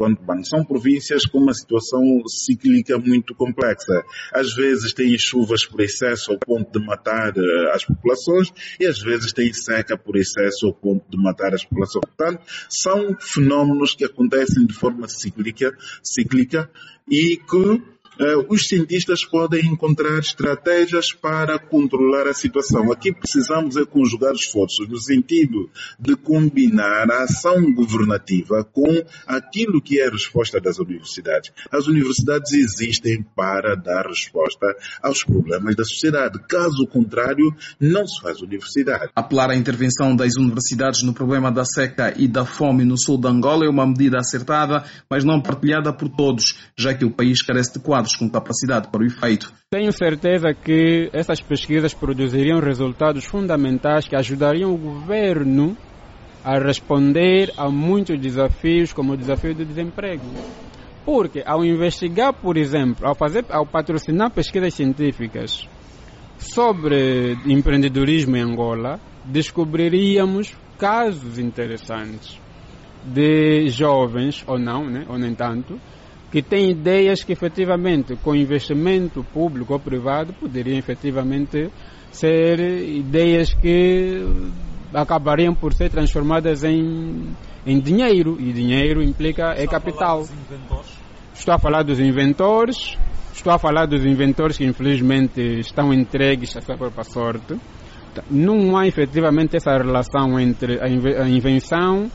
são 0.44 0.64
províncias 0.64 1.24
com 1.26 1.38
uma 1.38 1.54
situação 1.54 2.02
cíclica 2.26 2.98
muito 2.98 3.34
complexa. 3.34 4.04
Às 4.32 4.54
vezes 4.54 4.92
têm 4.92 5.16
chuvas 5.18 5.64
por 5.64 5.80
excesso 5.80 6.32
ao 6.32 6.38
ponto 6.38 6.78
de 6.78 6.84
matar 6.84 7.32
uh, 7.36 7.68
as 7.72 7.84
populações, 7.84 8.52
e 8.78 8.86
às 8.86 9.00
vezes 9.00 9.32
tem 9.32 9.52
seca 9.52 9.96
por 9.96 10.16
excesso 10.16 10.66
ao 10.66 10.74
ponto 10.74 11.04
de 11.10 11.16
matar 11.22 11.54
as 11.54 11.64
populações. 11.64 12.04
Portanto, 12.16 12.42
são 12.68 13.16
fenómenos 13.20 13.94
que 13.94 14.04
acontecem 14.04 14.66
de 14.66 14.74
forma 14.74 15.08
cíclica, 15.08 15.72
cíclica 16.02 16.70
e 17.08 17.36
que 17.36 17.72
eh, 17.74 18.01
os 18.48 18.66
cientistas 18.66 19.24
podem 19.24 19.66
encontrar 19.66 20.18
estratégias 20.18 21.12
para 21.12 21.58
controlar 21.58 22.28
a 22.28 22.34
situação. 22.34 22.92
Aqui 22.92 23.12
precisamos 23.12 23.76
é 23.76 23.84
conjugar 23.84 24.32
esforços 24.32 24.88
no 24.88 24.98
sentido 24.98 25.70
de 25.98 26.14
combinar 26.16 27.10
a 27.10 27.24
ação 27.24 27.72
governativa 27.72 28.64
com 28.64 29.02
aquilo 29.26 29.80
que 29.80 30.00
é 30.00 30.06
a 30.06 30.10
resposta 30.10 30.60
das 30.60 30.78
universidades. 30.78 31.52
As 31.70 31.86
universidades 31.86 32.52
existem 32.52 33.24
para 33.34 33.74
dar 33.74 34.06
resposta 34.06 34.66
aos 35.02 35.24
problemas 35.24 35.74
da 35.74 35.84
sociedade. 35.84 36.38
Caso 36.48 36.86
contrário, 36.86 37.54
não 37.80 38.06
se 38.06 38.20
faz 38.20 38.40
universidade. 38.40 39.10
Apelar 39.14 39.50
à 39.50 39.56
intervenção 39.56 40.14
das 40.14 40.36
universidades 40.36 41.02
no 41.02 41.12
problema 41.14 41.50
da 41.50 41.64
seca 41.64 42.14
e 42.16 42.28
da 42.28 42.44
fome 42.44 42.84
no 42.84 42.98
sul 42.98 43.18
de 43.18 43.28
Angola 43.28 43.64
é 43.64 43.68
uma 43.68 43.86
medida 43.86 44.18
acertada, 44.18 44.84
mas 45.08 45.24
não 45.24 45.40
partilhada 45.40 45.92
por 45.92 46.08
todos, 46.08 46.44
já 46.76 46.94
que 46.94 47.04
o 47.04 47.10
país 47.10 47.42
carece 47.42 47.74
de 47.74 47.80
quadros 47.80 48.11
com 48.16 48.28
capacidade 48.28 48.88
para 48.88 49.02
o 49.02 49.06
efeito. 49.06 49.52
Tenho 49.70 49.92
certeza 49.92 50.52
que 50.54 51.10
essas 51.12 51.40
pesquisas 51.40 51.94
produziriam 51.94 52.60
resultados 52.60 53.24
fundamentais 53.24 54.06
que 54.06 54.16
ajudariam 54.16 54.72
o 54.72 54.78
governo 54.78 55.76
a 56.44 56.58
responder 56.58 57.52
a 57.56 57.70
muitos 57.70 58.18
desafios, 58.18 58.92
como 58.92 59.12
o 59.12 59.16
desafio 59.16 59.54
do 59.54 59.64
desemprego. 59.64 60.24
Porque 61.04 61.42
ao 61.44 61.64
investigar, 61.64 62.32
por 62.32 62.56
exemplo, 62.56 63.06
ao, 63.06 63.14
fazer, 63.14 63.44
ao 63.48 63.66
patrocinar 63.66 64.30
pesquisas 64.30 64.74
científicas 64.74 65.68
sobre 66.38 67.36
empreendedorismo 67.46 68.36
em 68.36 68.40
Angola, 68.40 69.00
descobriríamos 69.24 70.54
casos 70.78 71.38
interessantes 71.38 72.40
de 73.04 73.68
jovens, 73.68 74.44
ou 74.46 74.58
não, 74.58 74.84
né, 74.84 75.04
ou 75.08 75.18
nem 75.18 75.34
tanto, 75.34 75.78
que 76.32 76.40
tem 76.40 76.70
ideias 76.70 77.22
que 77.22 77.34
efetivamente 77.34 78.16
com 78.16 78.34
investimento 78.34 79.22
público 79.22 79.74
ou 79.74 79.78
privado 79.78 80.32
poderiam 80.32 80.78
efetivamente 80.78 81.70
ser 82.10 82.58
ideias 82.58 83.52
que 83.52 84.24
acabariam 84.94 85.54
por 85.54 85.74
ser 85.74 85.90
transformadas 85.90 86.64
em, 86.64 87.36
em 87.66 87.78
dinheiro 87.78 88.38
e 88.40 88.50
dinheiro 88.50 89.02
implica 89.02 89.52
é 89.54 89.66
capital. 89.66 90.26
Estou 91.34 91.54
a 91.54 91.58
falar 91.58 91.82
dos 91.82 92.00
inventores, 92.00 92.96
estou 93.34 93.52
a 93.52 93.58
falar 93.58 93.84
dos 93.84 94.02
inventores 94.02 94.56
que 94.56 94.64
infelizmente 94.64 95.60
estão 95.60 95.92
entregues 95.92 96.56
à 96.56 96.62
sua 96.62 96.78
própria 96.78 97.04
sorte. 97.04 97.56
Não 98.30 98.74
há 98.76 98.86
efetivamente 98.86 99.56
essa 99.56 99.76
relação 99.76 100.40
entre 100.40 100.80
a 100.80 101.28
invenção 101.28 102.10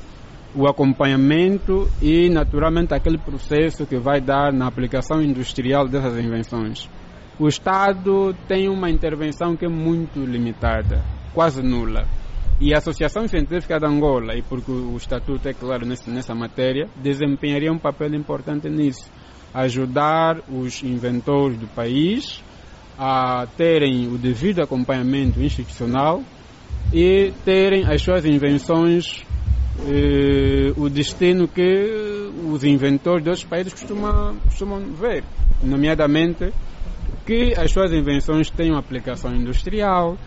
o 0.58 0.68
acompanhamento 0.68 1.88
e, 2.02 2.30
naturalmente, 2.30 2.92
aquele 2.92 3.20
processo 3.20 3.86
que 3.86 3.98
vai 3.98 4.20
dar 4.20 4.52
na 4.52 4.66
aplicação 4.66 5.22
industrial 5.22 5.88
dessas 5.88 6.18
invenções. 6.18 6.90
O 7.40 7.48
Estado 7.48 8.34
tem 8.48 8.68
uma 8.68 8.90
intervenção 8.90 9.56
que 9.56 9.66
é 9.66 9.70
muito 9.70 10.20
limitada, 10.20 11.06
quase 11.32 11.62
nula. 11.62 12.08
E 12.60 12.74
a 12.74 12.80
Associação 12.80 13.28
Científica 13.28 13.78
de 13.78 13.86
Angola, 13.86 14.36
e 14.36 14.42
porque 14.42 14.72
o 14.72 14.98
Estatuto 14.98 15.48
é 15.48 15.54
claro 15.54 15.86
nessa 15.86 16.34
matéria, 16.34 16.90
desempenharia 16.96 17.72
um 17.72 17.78
papel 17.78 18.16
importante 18.16 18.68
nisso. 18.68 19.08
Ajudar 19.54 20.40
os 20.50 20.82
inventores 20.82 21.56
do 21.60 21.68
país 21.68 22.44
a 22.98 23.46
terem 23.56 24.08
o 24.08 24.18
devido 24.18 24.64
acompanhamento 24.64 25.40
institucional 25.40 26.24
e 26.92 27.32
terem 27.46 27.86
as 27.86 28.02
suas 28.02 28.26
invenções 28.26 29.24
eh, 29.86 30.74
o 30.76 30.90
destino 30.90 31.48
que 31.48 32.32
os 32.52 32.64
inventores 32.64 33.24
de 33.24 33.30
outros 33.30 33.46
países 33.46 33.74
costumam, 33.74 34.38
costumam 34.44 34.80
ver, 34.94 35.24
nomeadamente 35.64 36.52
que 37.26 37.54
as 37.58 37.72
suas 37.72 37.92
invenções 37.92 38.50
tenham 38.50 38.78
aplicação 38.78 39.36
industrial. 39.36 40.18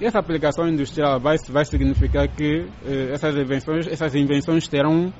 Essa 0.00 0.18
aplicação 0.18 0.68
industrial 0.68 1.20
vai, 1.20 1.36
vai 1.48 1.64
significar 1.64 2.28
que 2.28 2.66
eh, 2.84 3.10
essas, 3.12 3.36
invenções, 3.36 3.86
essas 3.86 4.14
invenções 4.14 4.66
terão, 4.66 5.12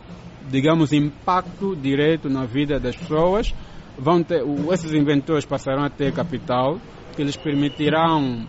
digamos, 0.51 0.93
impacto 0.93 1.77
direto 1.77 2.29
na 2.29 2.45
vida 2.45 2.81
das 2.81 2.97
pessoas. 2.97 3.55
Vão 3.99 4.23
ter, 4.23 4.43
esses 4.73 4.93
inventores 4.93 5.45
passarão 5.45 5.85
a 5.85 5.91
ter 5.91 6.13
capital 6.13 6.79
que 7.15 7.23
lhes 7.23 7.37
permitirão 7.37 8.47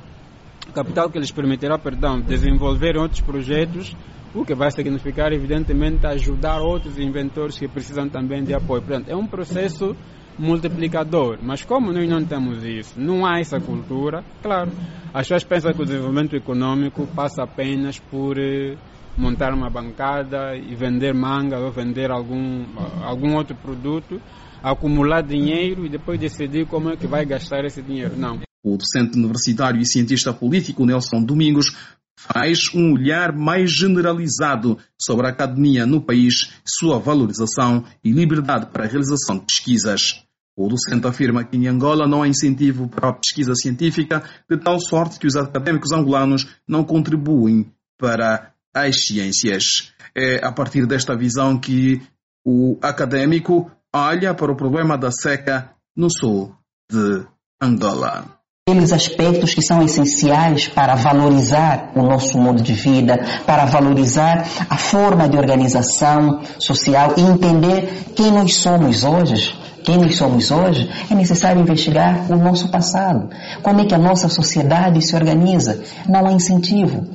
capital 0.74 1.10
que 1.10 1.17
lhes 1.17 1.32
permitirá, 1.32 1.77
perdão, 1.77 2.20
desenvolver 2.20 2.98
outros 2.98 3.22
projetos 3.22 3.96
o 4.34 4.46
que 4.46 4.53
vai 4.53 4.72
significar, 4.72 5.31
evidentemente, 5.31 6.05
ajudar 6.05 6.60
outros 6.60 6.98
inventores 6.98 7.57
que 7.57 7.67
precisam 7.67 8.10
também 8.10 8.43
de 8.43 8.53
apoio. 8.53 8.81
Portanto, 8.81 9.10
é 9.10 9.15
um 9.15 9.27
processo 9.27 9.96
multiplicador, 10.38 11.39
mas 11.41 11.63
como 11.63 11.91
nós 11.91 12.07
não 12.07 12.24
temos 12.24 12.63
isso, 12.63 13.00
não 13.00 13.25
há 13.25 13.39
essa 13.39 13.60
cultura, 13.60 14.24
claro, 14.41 14.72
as 15.13 15.27
pessoas 15.27 15.43
pensam 15.43 15.74
que 15.74 15.81
o 15.81 15.86
desenvolvimento 15.86 16.36
econômico 16.36 17.07
passa 17.07 17.43
apenas 17.43 17.98
por 17.98 18.38
eh, 18.38 18.77
montar 19.17 19.53
uma 19.53 19.69
bancada 19.69 20.55
e 20.55 20.75
vender 20.75 21.13
manga 21.13 21.57
ou 21.57 21.72
vender 21.72 22.12
algum, 22.12 22.65
algum 23.01 23.36
outro 23.36 23.55
produto, 23.55 24.22
acumular 24.62 25.22
dinheiro 25.22 25.86
e 25.86 25.89
depois 25.89 26.19
decidir 26.19 26.67
como 26.67 26.89
é 26.89 26.96
que 26.96 27.07
vai 27.07 27.25
gastar 27.25 27.65
esse 27.65 27.81
dinheiro. 27.81 28.15
Não. 28.15 28.39
O 28.63 28.77
docente 28.77 29.17
universitário 29.17 29.79
e 29.79 29.86
cientista 29.86 30.34
político 30.34 30.86
Nelson 30.86 31.24
Domingos 31.24 31.96
faz 32.17 32.74
um 32.74 32.93
olhar 32.93 33.31
mais 33.31 33.71
generalizado 33.71 34.77
sobre 35.00 35.27
a 35.27 35.29
academia 35.29 35.86
no 35.86 36.01
país, 36.01 36.51
sua 36.65 37.00
valorização 37.00 37.86
e 38.03 38.12
liberdade 38.12 38.65
para 38.71 38.86
a 38.86 38.88
realização 38.88 39.38
de 39.38 39.45
pesquisas. 39.45 40.24
O 40.57 40.67
docente 40.67 41.05
afirma 41.05 41.43
que 41.43 41.55
em 41.55 41.67
Angola 41.67 42.07
não 42.07 42.24
há 42.24 42.27
incentivo 42.27 42.89
para 42.89 43.09
a 43.09 43.13
pesquisa 43.13 43.53
científica, 43.53 44.24
de 44.50 44.57
tal 44.57 44.79
sorte 44.79 45.19
que 45.19 45.27
os 45.27 45.36
académicos 45.36 45.91
angolanos 45.91 46.47
não 46.67 46.83
contribuem 46.83 47.71
para 48.00 48.51
as 48.74 49.05
ciências. 49.05 49.93
É 50.15 50.43
a 50.43 50.51
partir 50.51 50.88
desta 50.88 51.15
visão 51.15 51.59
que 51.59 52.01
o 52.43 52.79
académico 52.81 53.71
olha 53.93 54.33
para 54.33 54.51
o 54.51 54.57
problema 54.57 54.97
da 54.97 55.12
seca 55.12 55.71
no 55.95 56.09
sul 56.09 56.55
de 56.91 57.25
Angola 57.62 58.37
aqueles 58.67 58.91
aspectos 58.91 59.53
que 59.53 59.62
são 59.62 59.81
essenciais 59.81 60.67
para 60.67 60.93
valorizar 60.93 61.89
o 61.95 62.01
nosso 62.01 62.38
modo 62.38 62.62
de 62.62 62.74
vida, 62.74 63.17
para 63.45 63.63
valorizar 63.63 64.45
a 64.69 64.75
forma 64.75 65.29
de 65.29 65.38
organização 65.38 66.41
social 66.59 67.13
e 67.15 67.21
entender 67.21 68.12
quem 68.13 68.29
nós 68.29 68.57
somos 68.57 69.05
hoje. 69.05 69.55
Quem 69.86 69.95
nós 69.95 70.17
somos 70.17 70.51
hoje, 70.51 70.89
é 71.09 71.15
necessário 71.15 71.62
investigar 71.62 72.29
o 72.29 72.36
nosso 72.36 72.67
passado. 72.67 73.29
Como 73.63 73.79
é 73.79 73.86
que 73.86 73.95
a 73.95 73.97
nossa 73.97 74.27
sociedade 74.27 75.01
se 75.01 75.15
organiza? 75.15 75.81
Não 76.05 76.27
há 76.27 76.33
incentivo. 76.33 77.07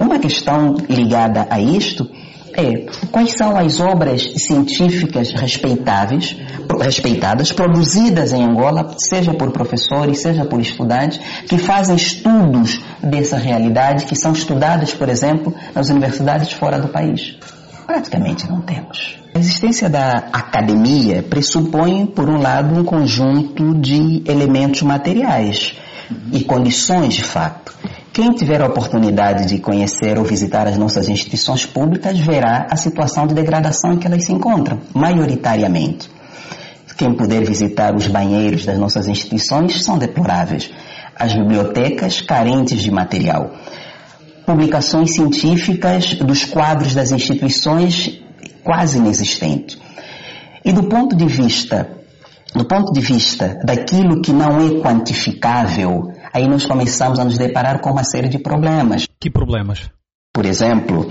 Uma 0.00 0.18
questão 0.18 0.74
ligada 0.88 1.46
a 1.50 1.60
isto 1.60 2.08
é 2.58 2.86
quais 3.12 3.32
são 3.34 3.56
as 3.56 3.78
obras 3.78 4.32
científicas 4.36 5.32
respeitáveis, 5.32 6.36
respeitadas, 6.80 7.52
produzidas 7.52 8.32
em 8.32 8.44
Angola, 8.44 8.94
seja 8.98 9.32
por 9.32 9.52
professores, 9.52 10.20
seja 10.20 10.44
por 10.44 10.60
estudantes, 10.60 11.20
que 11.48 11.56
fazem 11.56 11.94
estudos 11.94 12.80
dessa 13.00 13.36
realidade, 13.36 14.06
que 14.06 14.16
são 14.16 14.32
estudadas, 14.32 14.92
por 14.92 15.08
exemplo, 15.08 15.54
nas 15.74 15.88
universidades 15.88 16.52
fora 16.52 16.78
do 16.80 16.88
país. 16.88 17.36
Praticamente 17.86 18.48
não 18.50 18.60
temos. 18.60 19.16
A 19.34 19.38
existência 19.38 19.88
da 19.88 20.24
academia 20.32 21.22
pressupõe, 21.22 22.06
por 22.06 22.28
um 22.28 22.40
lado, 22.40 22.74
um 22.74 22.84
conjunto 22.84 23.74
de 23.76 24.22
elementos 24.26 24.82
materiais 24.82 25.74
e 26.32 26.42
condições 26.42 27.14
de 27.14 27.22
fato. 27.22 27.72
Quem 28.18 28.32
tiver 28.32 28.60
a 28.60 28.66
oportunidade 28.66 29.46
de 29.46 29.60
conhecer 29.60 30.18
ou 30.18 30.24
visitar 30.24 30.66
as 30.66 30.76
nossas 30.76 31.08
instituições 31.08 31.64
públicas 31.64 32.18
verá 32.18 32.66
a 32.68 32.74
situação 32.74 33.28
de 33.28 33.32
degradação 33.32 33.92
em 33.92 33.96
que 33.96 34.08
elas 34.08 34.24
se 34.24 34.32
encontram, 34.32 34.80
maioritariamente. 34.92 36.10
Quem 36.96 37.14
puder 37.14 37.44
visitar 37.44 37.94
os 37.94 38.08
banheiros 38.08 38.66
das 38.66 38.76
nossas 38.76 39.06
instituições 39.06 39.84
são 39.84 39.96
deploráveis. 39.96 40.68
As 41.14 41.32
bibliotecas 41.32 42.20
carentes 42.20 42.82
de 42.82 42.90
material. 42.90 43.52
Publicações 44.44 45.14
científicas 45.14 46.14
dos 46.14 46.44
quadros 46.44 46.96
das 46.96 47.12
instituições 47.12 48.20
quase 48.64 48.98
inexistentes. 48.98 49.78
E 50.64 50.72
do 50.72 50.88
ponto 50.88 51.14
de 51.14 51.26
vista 51.26 51.88
do 52.54 52.64
ponto 52.64 52.92
de 52.92 53.00
vista 53.00 53.60
daquilo 53.62 54.22
que 54.22 54.32
não 54.32 54.58
é 54.58 54.80
quantificável, 54.80 56.10
aí 56.32 56.48
nós 56.48 56.64
começamos 56.64 57.18
a 57.18 57.24
nos 57.24 57.38
deparar 57.38 57.80
com 57.80 57.90
uma 57.90 58.04
série 58.04 58.28
de 58.28 58.38
problemas. 58.38 59.06
Que 59.20 59.30
problemas? 59.30 59.90
Por 60.32 60.44
exemplo, 60.46 61.10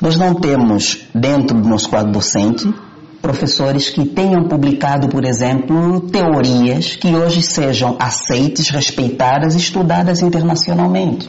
nós 0.00 0.16
não 0.16 0.34
temos 0.34 1.06
dentro 1.14 1.60
do 1.60 1.68
nosso 1.68 1.88
quadro 1.88 2.12
docente 2.12 2.72
professores 3.20 3.90
que 3.90 4.04
tenham 4.06 4.48
publicado, 4.48 5.08
por 5.08 5.24
exemplo, 5.24 6.00
teorias 6.00 6.96
que 6.96 7.14
hoje 7.14 7.42
sejam 7.42 7.96
aceites, 7.98 8.70
respeitadas 8.70 9.54
e 9.54 9.58
estudadas 9.58 10.22
internacionalmente. 10.22 11.28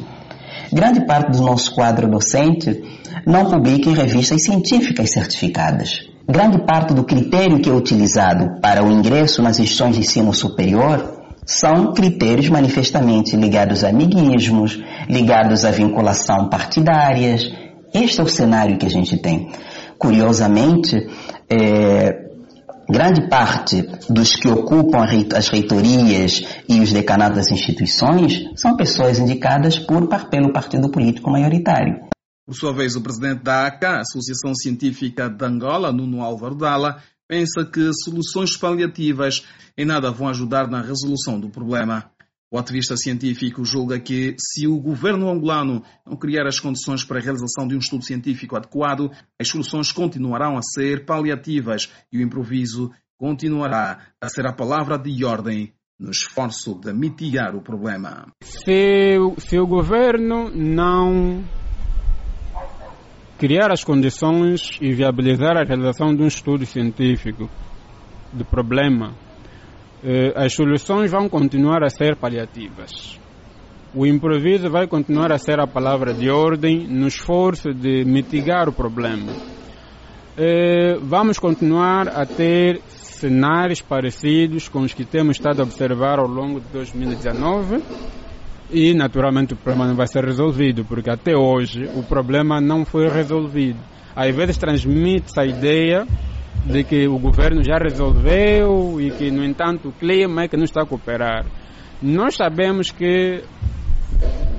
Grande 0.72 1.06
parte 1.06 1.38
do 1.38 1.44
nosso 1.44 1.76
quadro 1.76 2.10
docente 2.10 2.82
não 3.26 3.46
publica 3.46 3.90
em 3.90 3.94
revistas 3.94 4.44
científicas 4.44 5.12
certificadas. 5.12 6.10
Grande 6.28 6.66
parte 6.66 6.94
do 6.94 7.04
critério 7.04 7.60
que 7.60 7.70
é 7.70 7.74
utilizado 7.74 8.62
para 8.62 8.84
o 8.84 8.90
ingresso 8.90 9.42
nas 9.42 9.60
instituições 9.60 9.96
de 9.96 10.02
ensino 10.02 10.34
superior 10.34 11.21
são 11.46 11.94
critérios 11.94 12.50
manifestamente 12.50 13.36
ligados 13.36 13.84
a 13.84 13.90
amiguismos, 13.90 14.80
ligados 15.10 15.66
à 15.66 15.72
vinculação 15.72 16.50
partidárias. 16.50 17.44
Este 17.94 18.22
é 18.22 18.24
o 18.24 18.28
cenário 18.28 18.78
que 18.78 18.86
a 18.86 18.90
gente 18.90 19.18
tem. 19.18 19.52
Curiosamente, 19.98 20.96
é, 21.50 22.32
grande 22.90 23.30
parte 23.30 23.82
dos 24.10 24.36
que 24.36 24.48
ocupam 24.48 25.06
as 25.36 25.48
reitorias 25.50 26.44
e 26.68 26.80
os 26.80 26.92
decanatos 26.92 27.38
das 27.38 27.52
instituições 27.52 28.46
são 28.56 28.76
pessoas 28.76 29.20
indicadas 29.20 29.80
por, 29.80 30.08
pelo 30.30 30.52
partido 30.54 30.90
político 30.90 31.32
maioritário. 31.32 32.12
Por 32.46 32.56
sua 32.56 32.74
vez, 32.74 32.96
o 32.96 33.02
presidente 33.02 33.44
da 33.44 33.68
ACA, 33.68 34.02
Associação 34.02 34.54
Científica 34.54 35.30
de 35.30 35.46
Angola, 35.46 35.94
Nuno 35.94 36.22
Álvaro 36.22 36.56
Dalla, 36.56 36.98
pensa 37.32 37.64
que 37.64 37.90
soluções 37.94 38.58
paliativas 38.58 39.48
em 39.78 39.86
nada 39.86 40.12
vão 40.12 40.28
ajudar 40.28 40.70
na 40.70 40.82
resolução 40.82 41.40
do 41.40 41.48
problema. 41.48 42.12
O 42.52 42.60
ativista 42.60 42.98
científico 42.98 43.64
julga 43.64 43.98
que, 43.98 44.36
se 44.38 44.68
o 44.68 44.78
governo 44.78 45.30
angolano 45.30 45.82
não 46.06 46.18
criar 46.18 46.46
as 46.46 46.60
condições 46.60 47.06
para 47.06 47.20
a 47.20 47.22
realização 47.22 47.66
de 47.66 47.74
um 47.74 47.80
estudo 47.80 48.04
científico 48.04 48.58
adequado, 48.58 49.10
as 49.40 49.48
soluções 49.48 49.94
continuarão 49.94 50.58
a 50.58 50.62
ser 50.62 51.06
paliativas 51.06 51.90
e 52.12 52.18
o 52.18 52.22
improviso 52.22 52.92
continuará 53.18 54.08
a 54.20 54.28
ser 54.28 54.46
a 54.46 54.52
palavra 54.52 54.98
de 55.00 55.24
ordem 55.24 55.72
no 55.98 56.12
esforço 56.12 56.78
de 56.82 56.92
mitigar 56.92 57.56
o 57.56 57.62
problema. 57.62 58.28
Se, 58.42 59.16
se 59.38 59.58
o 59.58 59.66
governo 59.66 60.50
não 60.54 61.42
criar 63.42 63.72
as 63.72 63.84
condições 63.84 64.78
e 64.80 64.94
viabilizar 64.94 65.58
a 65.58 65.64
realização 65.64 66.14
de 66.14 66.22
um 66.22 66.28
estudo 66.28 66.64
científico 66.64 67.50
do 68.32 68.46
problema, 68.46 69.16
eh, 70.04 70.32
as 70.36 70.54
soluções 70.54 71.10
vão 71.10 71.28
continuar 71.28 71.84
a 71.84 71.90
ser 71.90 72.16
paliativas. 72.18 73.20
O 73.96 74.06
improviso 74.06 74.70
vai 74.70 74.86
continuar 74.86 75.32
a 75.32 75.40
ser 75.40 75.60
a 75.60 75.66
palavra 75.66 76.14
de 76.14 76.30
ordem 76.30 76.88
no 76.88 77.08
esforço 77.08 77.74
de 77.74 78.06
mitigar 78.06 78.70
o 78.70 78.74
problema. 78.74 79.34
Eh, 80.38 81.00
vamos 81.02 81.40
continuar 81.40 82.10
a 82.10 82.28
ter 82.28 82.80
cenários 82.90 83.82
parecidos 83.82 84.70
com 84.70 84.82
os 84.82 84.94
que 84.94 85.04
temos 85.04 85.38
estado 85.38 85.62
a 85.62 85.64
observar 85.64 86.20
ao 86.20 86.28
longo 86.28 86.60
de 86.60 86.68
2019 86.68 87.82
e 88.72 88.94
naturalmente 88.94 89.54
o 89.54 89.58
problema 89.58 89.88
não 89.88 89.96
vai 89.96 90.08
ser 90.08 90.24
resolvido, 90.24 90.86
porque 90.86 91.10
até 91.10 91.36
hoje 91.36 91.90
o 91.96 92.04
problema 92.04 92.62
não 92.62 92.86
foi 92.86 93.10
resolvido. 93.10 93.80
Às 94.16 94.36
vezes 94.36 94.58
transmite-se 94.58 95.40
a 95.40 95.46
ideia 95.46 96.06
de 96.66 96.84
que 96.84 97.08
o 97.08 97.18
governo 97.18 97.64
já 97.64 97.78
resolveu 97.78 99.00
e 99.00 99.12
que, 99.12 99.32
no 99.32 99.44
entanto, 99.44 99.90
o 99.90 99.92
clima 99.92 100.44
é 100.44 100.48
que 100.48 100.58
não 100.58 100.64
está 100.64 100.84
a 100.84 100.86
cooperar. 100.86 101.46
Nós 102.02 102.36
sabemos 102.36 102.92
que 102.92 103.44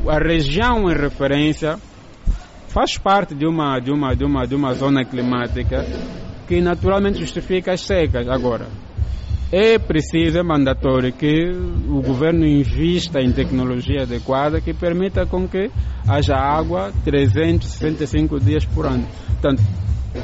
a 0.08 0.18
região 0.18 0.90
em 0.90 0.94
referência 0.94 1.78
faz 2.68 2.98
parte 2.98 3.34
de 3.34 3.46
uma, 3.46 3.78
de 3.78 3.92
uma, 3.92 4.14
de 4.14 4.24
uma, 4.24 4.46
de 4.46 4.54
uma 4.54 4.74
zona 4.74 5.04
climática 5.04 5.84
que 6.48 6.60
naturalmente 6.60 7.18
justifica 7.18 7.72
as 7.72 7.82
secas. 7.82 8.28
Agora, 8.28 8.66
é 9.52 9.78
preciso, 9.78 10.38
é 10.38 10.42
mandatório 10.42 11.12
que 11.12 11.50
o 11.86 12.00
governo 12.00 12.46
invista 12.46 13.20
em 13.20 13.30
tecnologia 13.30 14.04
adequada 14.04 14.62
que 14.62 14.72
permita 14.72 15.26
com 15.26 15.46
que 15.46 15.70
haja 16.08 16.34
água 16.34 16.90
365 17.04 18.40
dias 18.40 18.64
por 18.64 18.86
ano. 18.86 19.06
Portanto, 19.26 19.62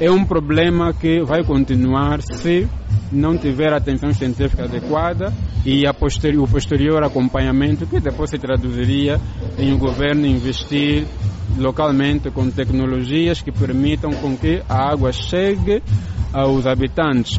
é 0.01 0.11
um 0.11 0.25
problema 0.25 0.95
que 0.95 1.23
vai 1.23 1.45
continuar 1.45 2.23
se 2.23 2.67
não 3.13 3.37
tiver 3.37 3.71
atenção 3.71 4.15
científica 4.15 4.65
adequada 4.65 5.31
e 5.65 5.85
o 5.87 6.47
posterior 6.49 7.05
acompanhamento 7.05 7.87
que 7.87 8.01
depois 8.01 8.31
se 8.31 8.39
traduziria 8.39 9.21
em 9.59 9.75
o 9.75 9.79
governo 9.79 10.27
investir 10.27 11.07
localmente 11.57 12.31
com 12.31 12.51
tecnologias 12.51 13.41
que 13.41 13.53
permitam 13.53 14.13
com 14.13 14.37
que 14.37 14.63
a 14.69 14.91
água 14.91 15.13
chegue 15.13 15.83
aos 16.33 16.67
habitantes 16.67 17.39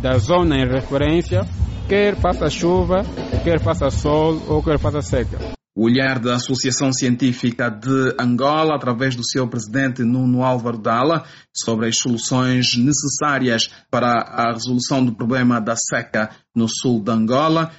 da 0.00 0.18
zona 0.18 0.56
em 0.56 0.68
referência, 0.68 1.46
quer 1.88 2.16
faça 2.16 2.48
chuva, 2.50 3.04
quer 3.42 3.60
faça 3.60 3.90
sol 3.90 4.40
ou 4.48 4.62
quer 4.62 4.78
faça 4.78 5.00
seca. 5.00 5.38
O 5.74 5.84
olhar 5.84 6.18
da 6.18 6.34
Associação 6.34 6.92
Científica 6.92 7.70
de 7.70 8.14
Angola, 8.18 8.74
através 8.74 9.14
do 9.14 9.24
seu 9.24 9.48
presidente 9.48 10.02
Nuno 10.02 10.42
Álvaro 10.42 10.76
Dalla, 10.76 11.24
sobre 11.54 11.88
as 11.88 11.96
soluções 11.96 12.76
necessárias 12.76 13.70
para 13.90 14.20
a 14.20 14.52
resolução 14.52 15.04
do 15.04 15.14
problema 15.14 15.60
da 15.60 15.76
seca 15.76 16.30
no 16.54 16.68
sul 16.68 17.02
de 17.02 17.10
Angola. 17.10 17.72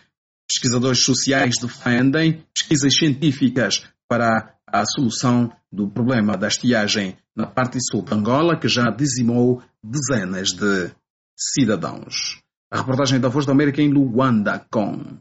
Pesquisadores 0.47 1.03
sociais 1.03 1.55
defendem 1.61 2.43
pesquisas 2.53 2.95
científicas 2.97 3.83
para 4.11 4.57
a 4.67 4.83
solução 4.85 5.49
do 5.71 5.89
problema 5.89 6.35
da 6.35 6.49
estiagem 6.49 7.17
na 7.33 7.47
parte 7.47 7.77
sul 7.79 8.03
de 8.03 8.13
Angola, 8.13 8.59
que 8.59 8.67
já 8.67 8.91
dizimou 8.91 9.63
dezenas 9.81 10.49
de 10.49 10.91
cidadãos. 11.33 12.43
A 12.69 12.79
reportagem 12.79 13.21
da 13.21 13.29
Voz 13.29 13.45
da 13.45 13.53
América 13.53 13.81
em 13.81 13.89
Luanda 13.89 14.67
com 14.69 15.17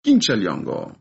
Quincha 0.00 0.34
Liongo. 0.34 0.96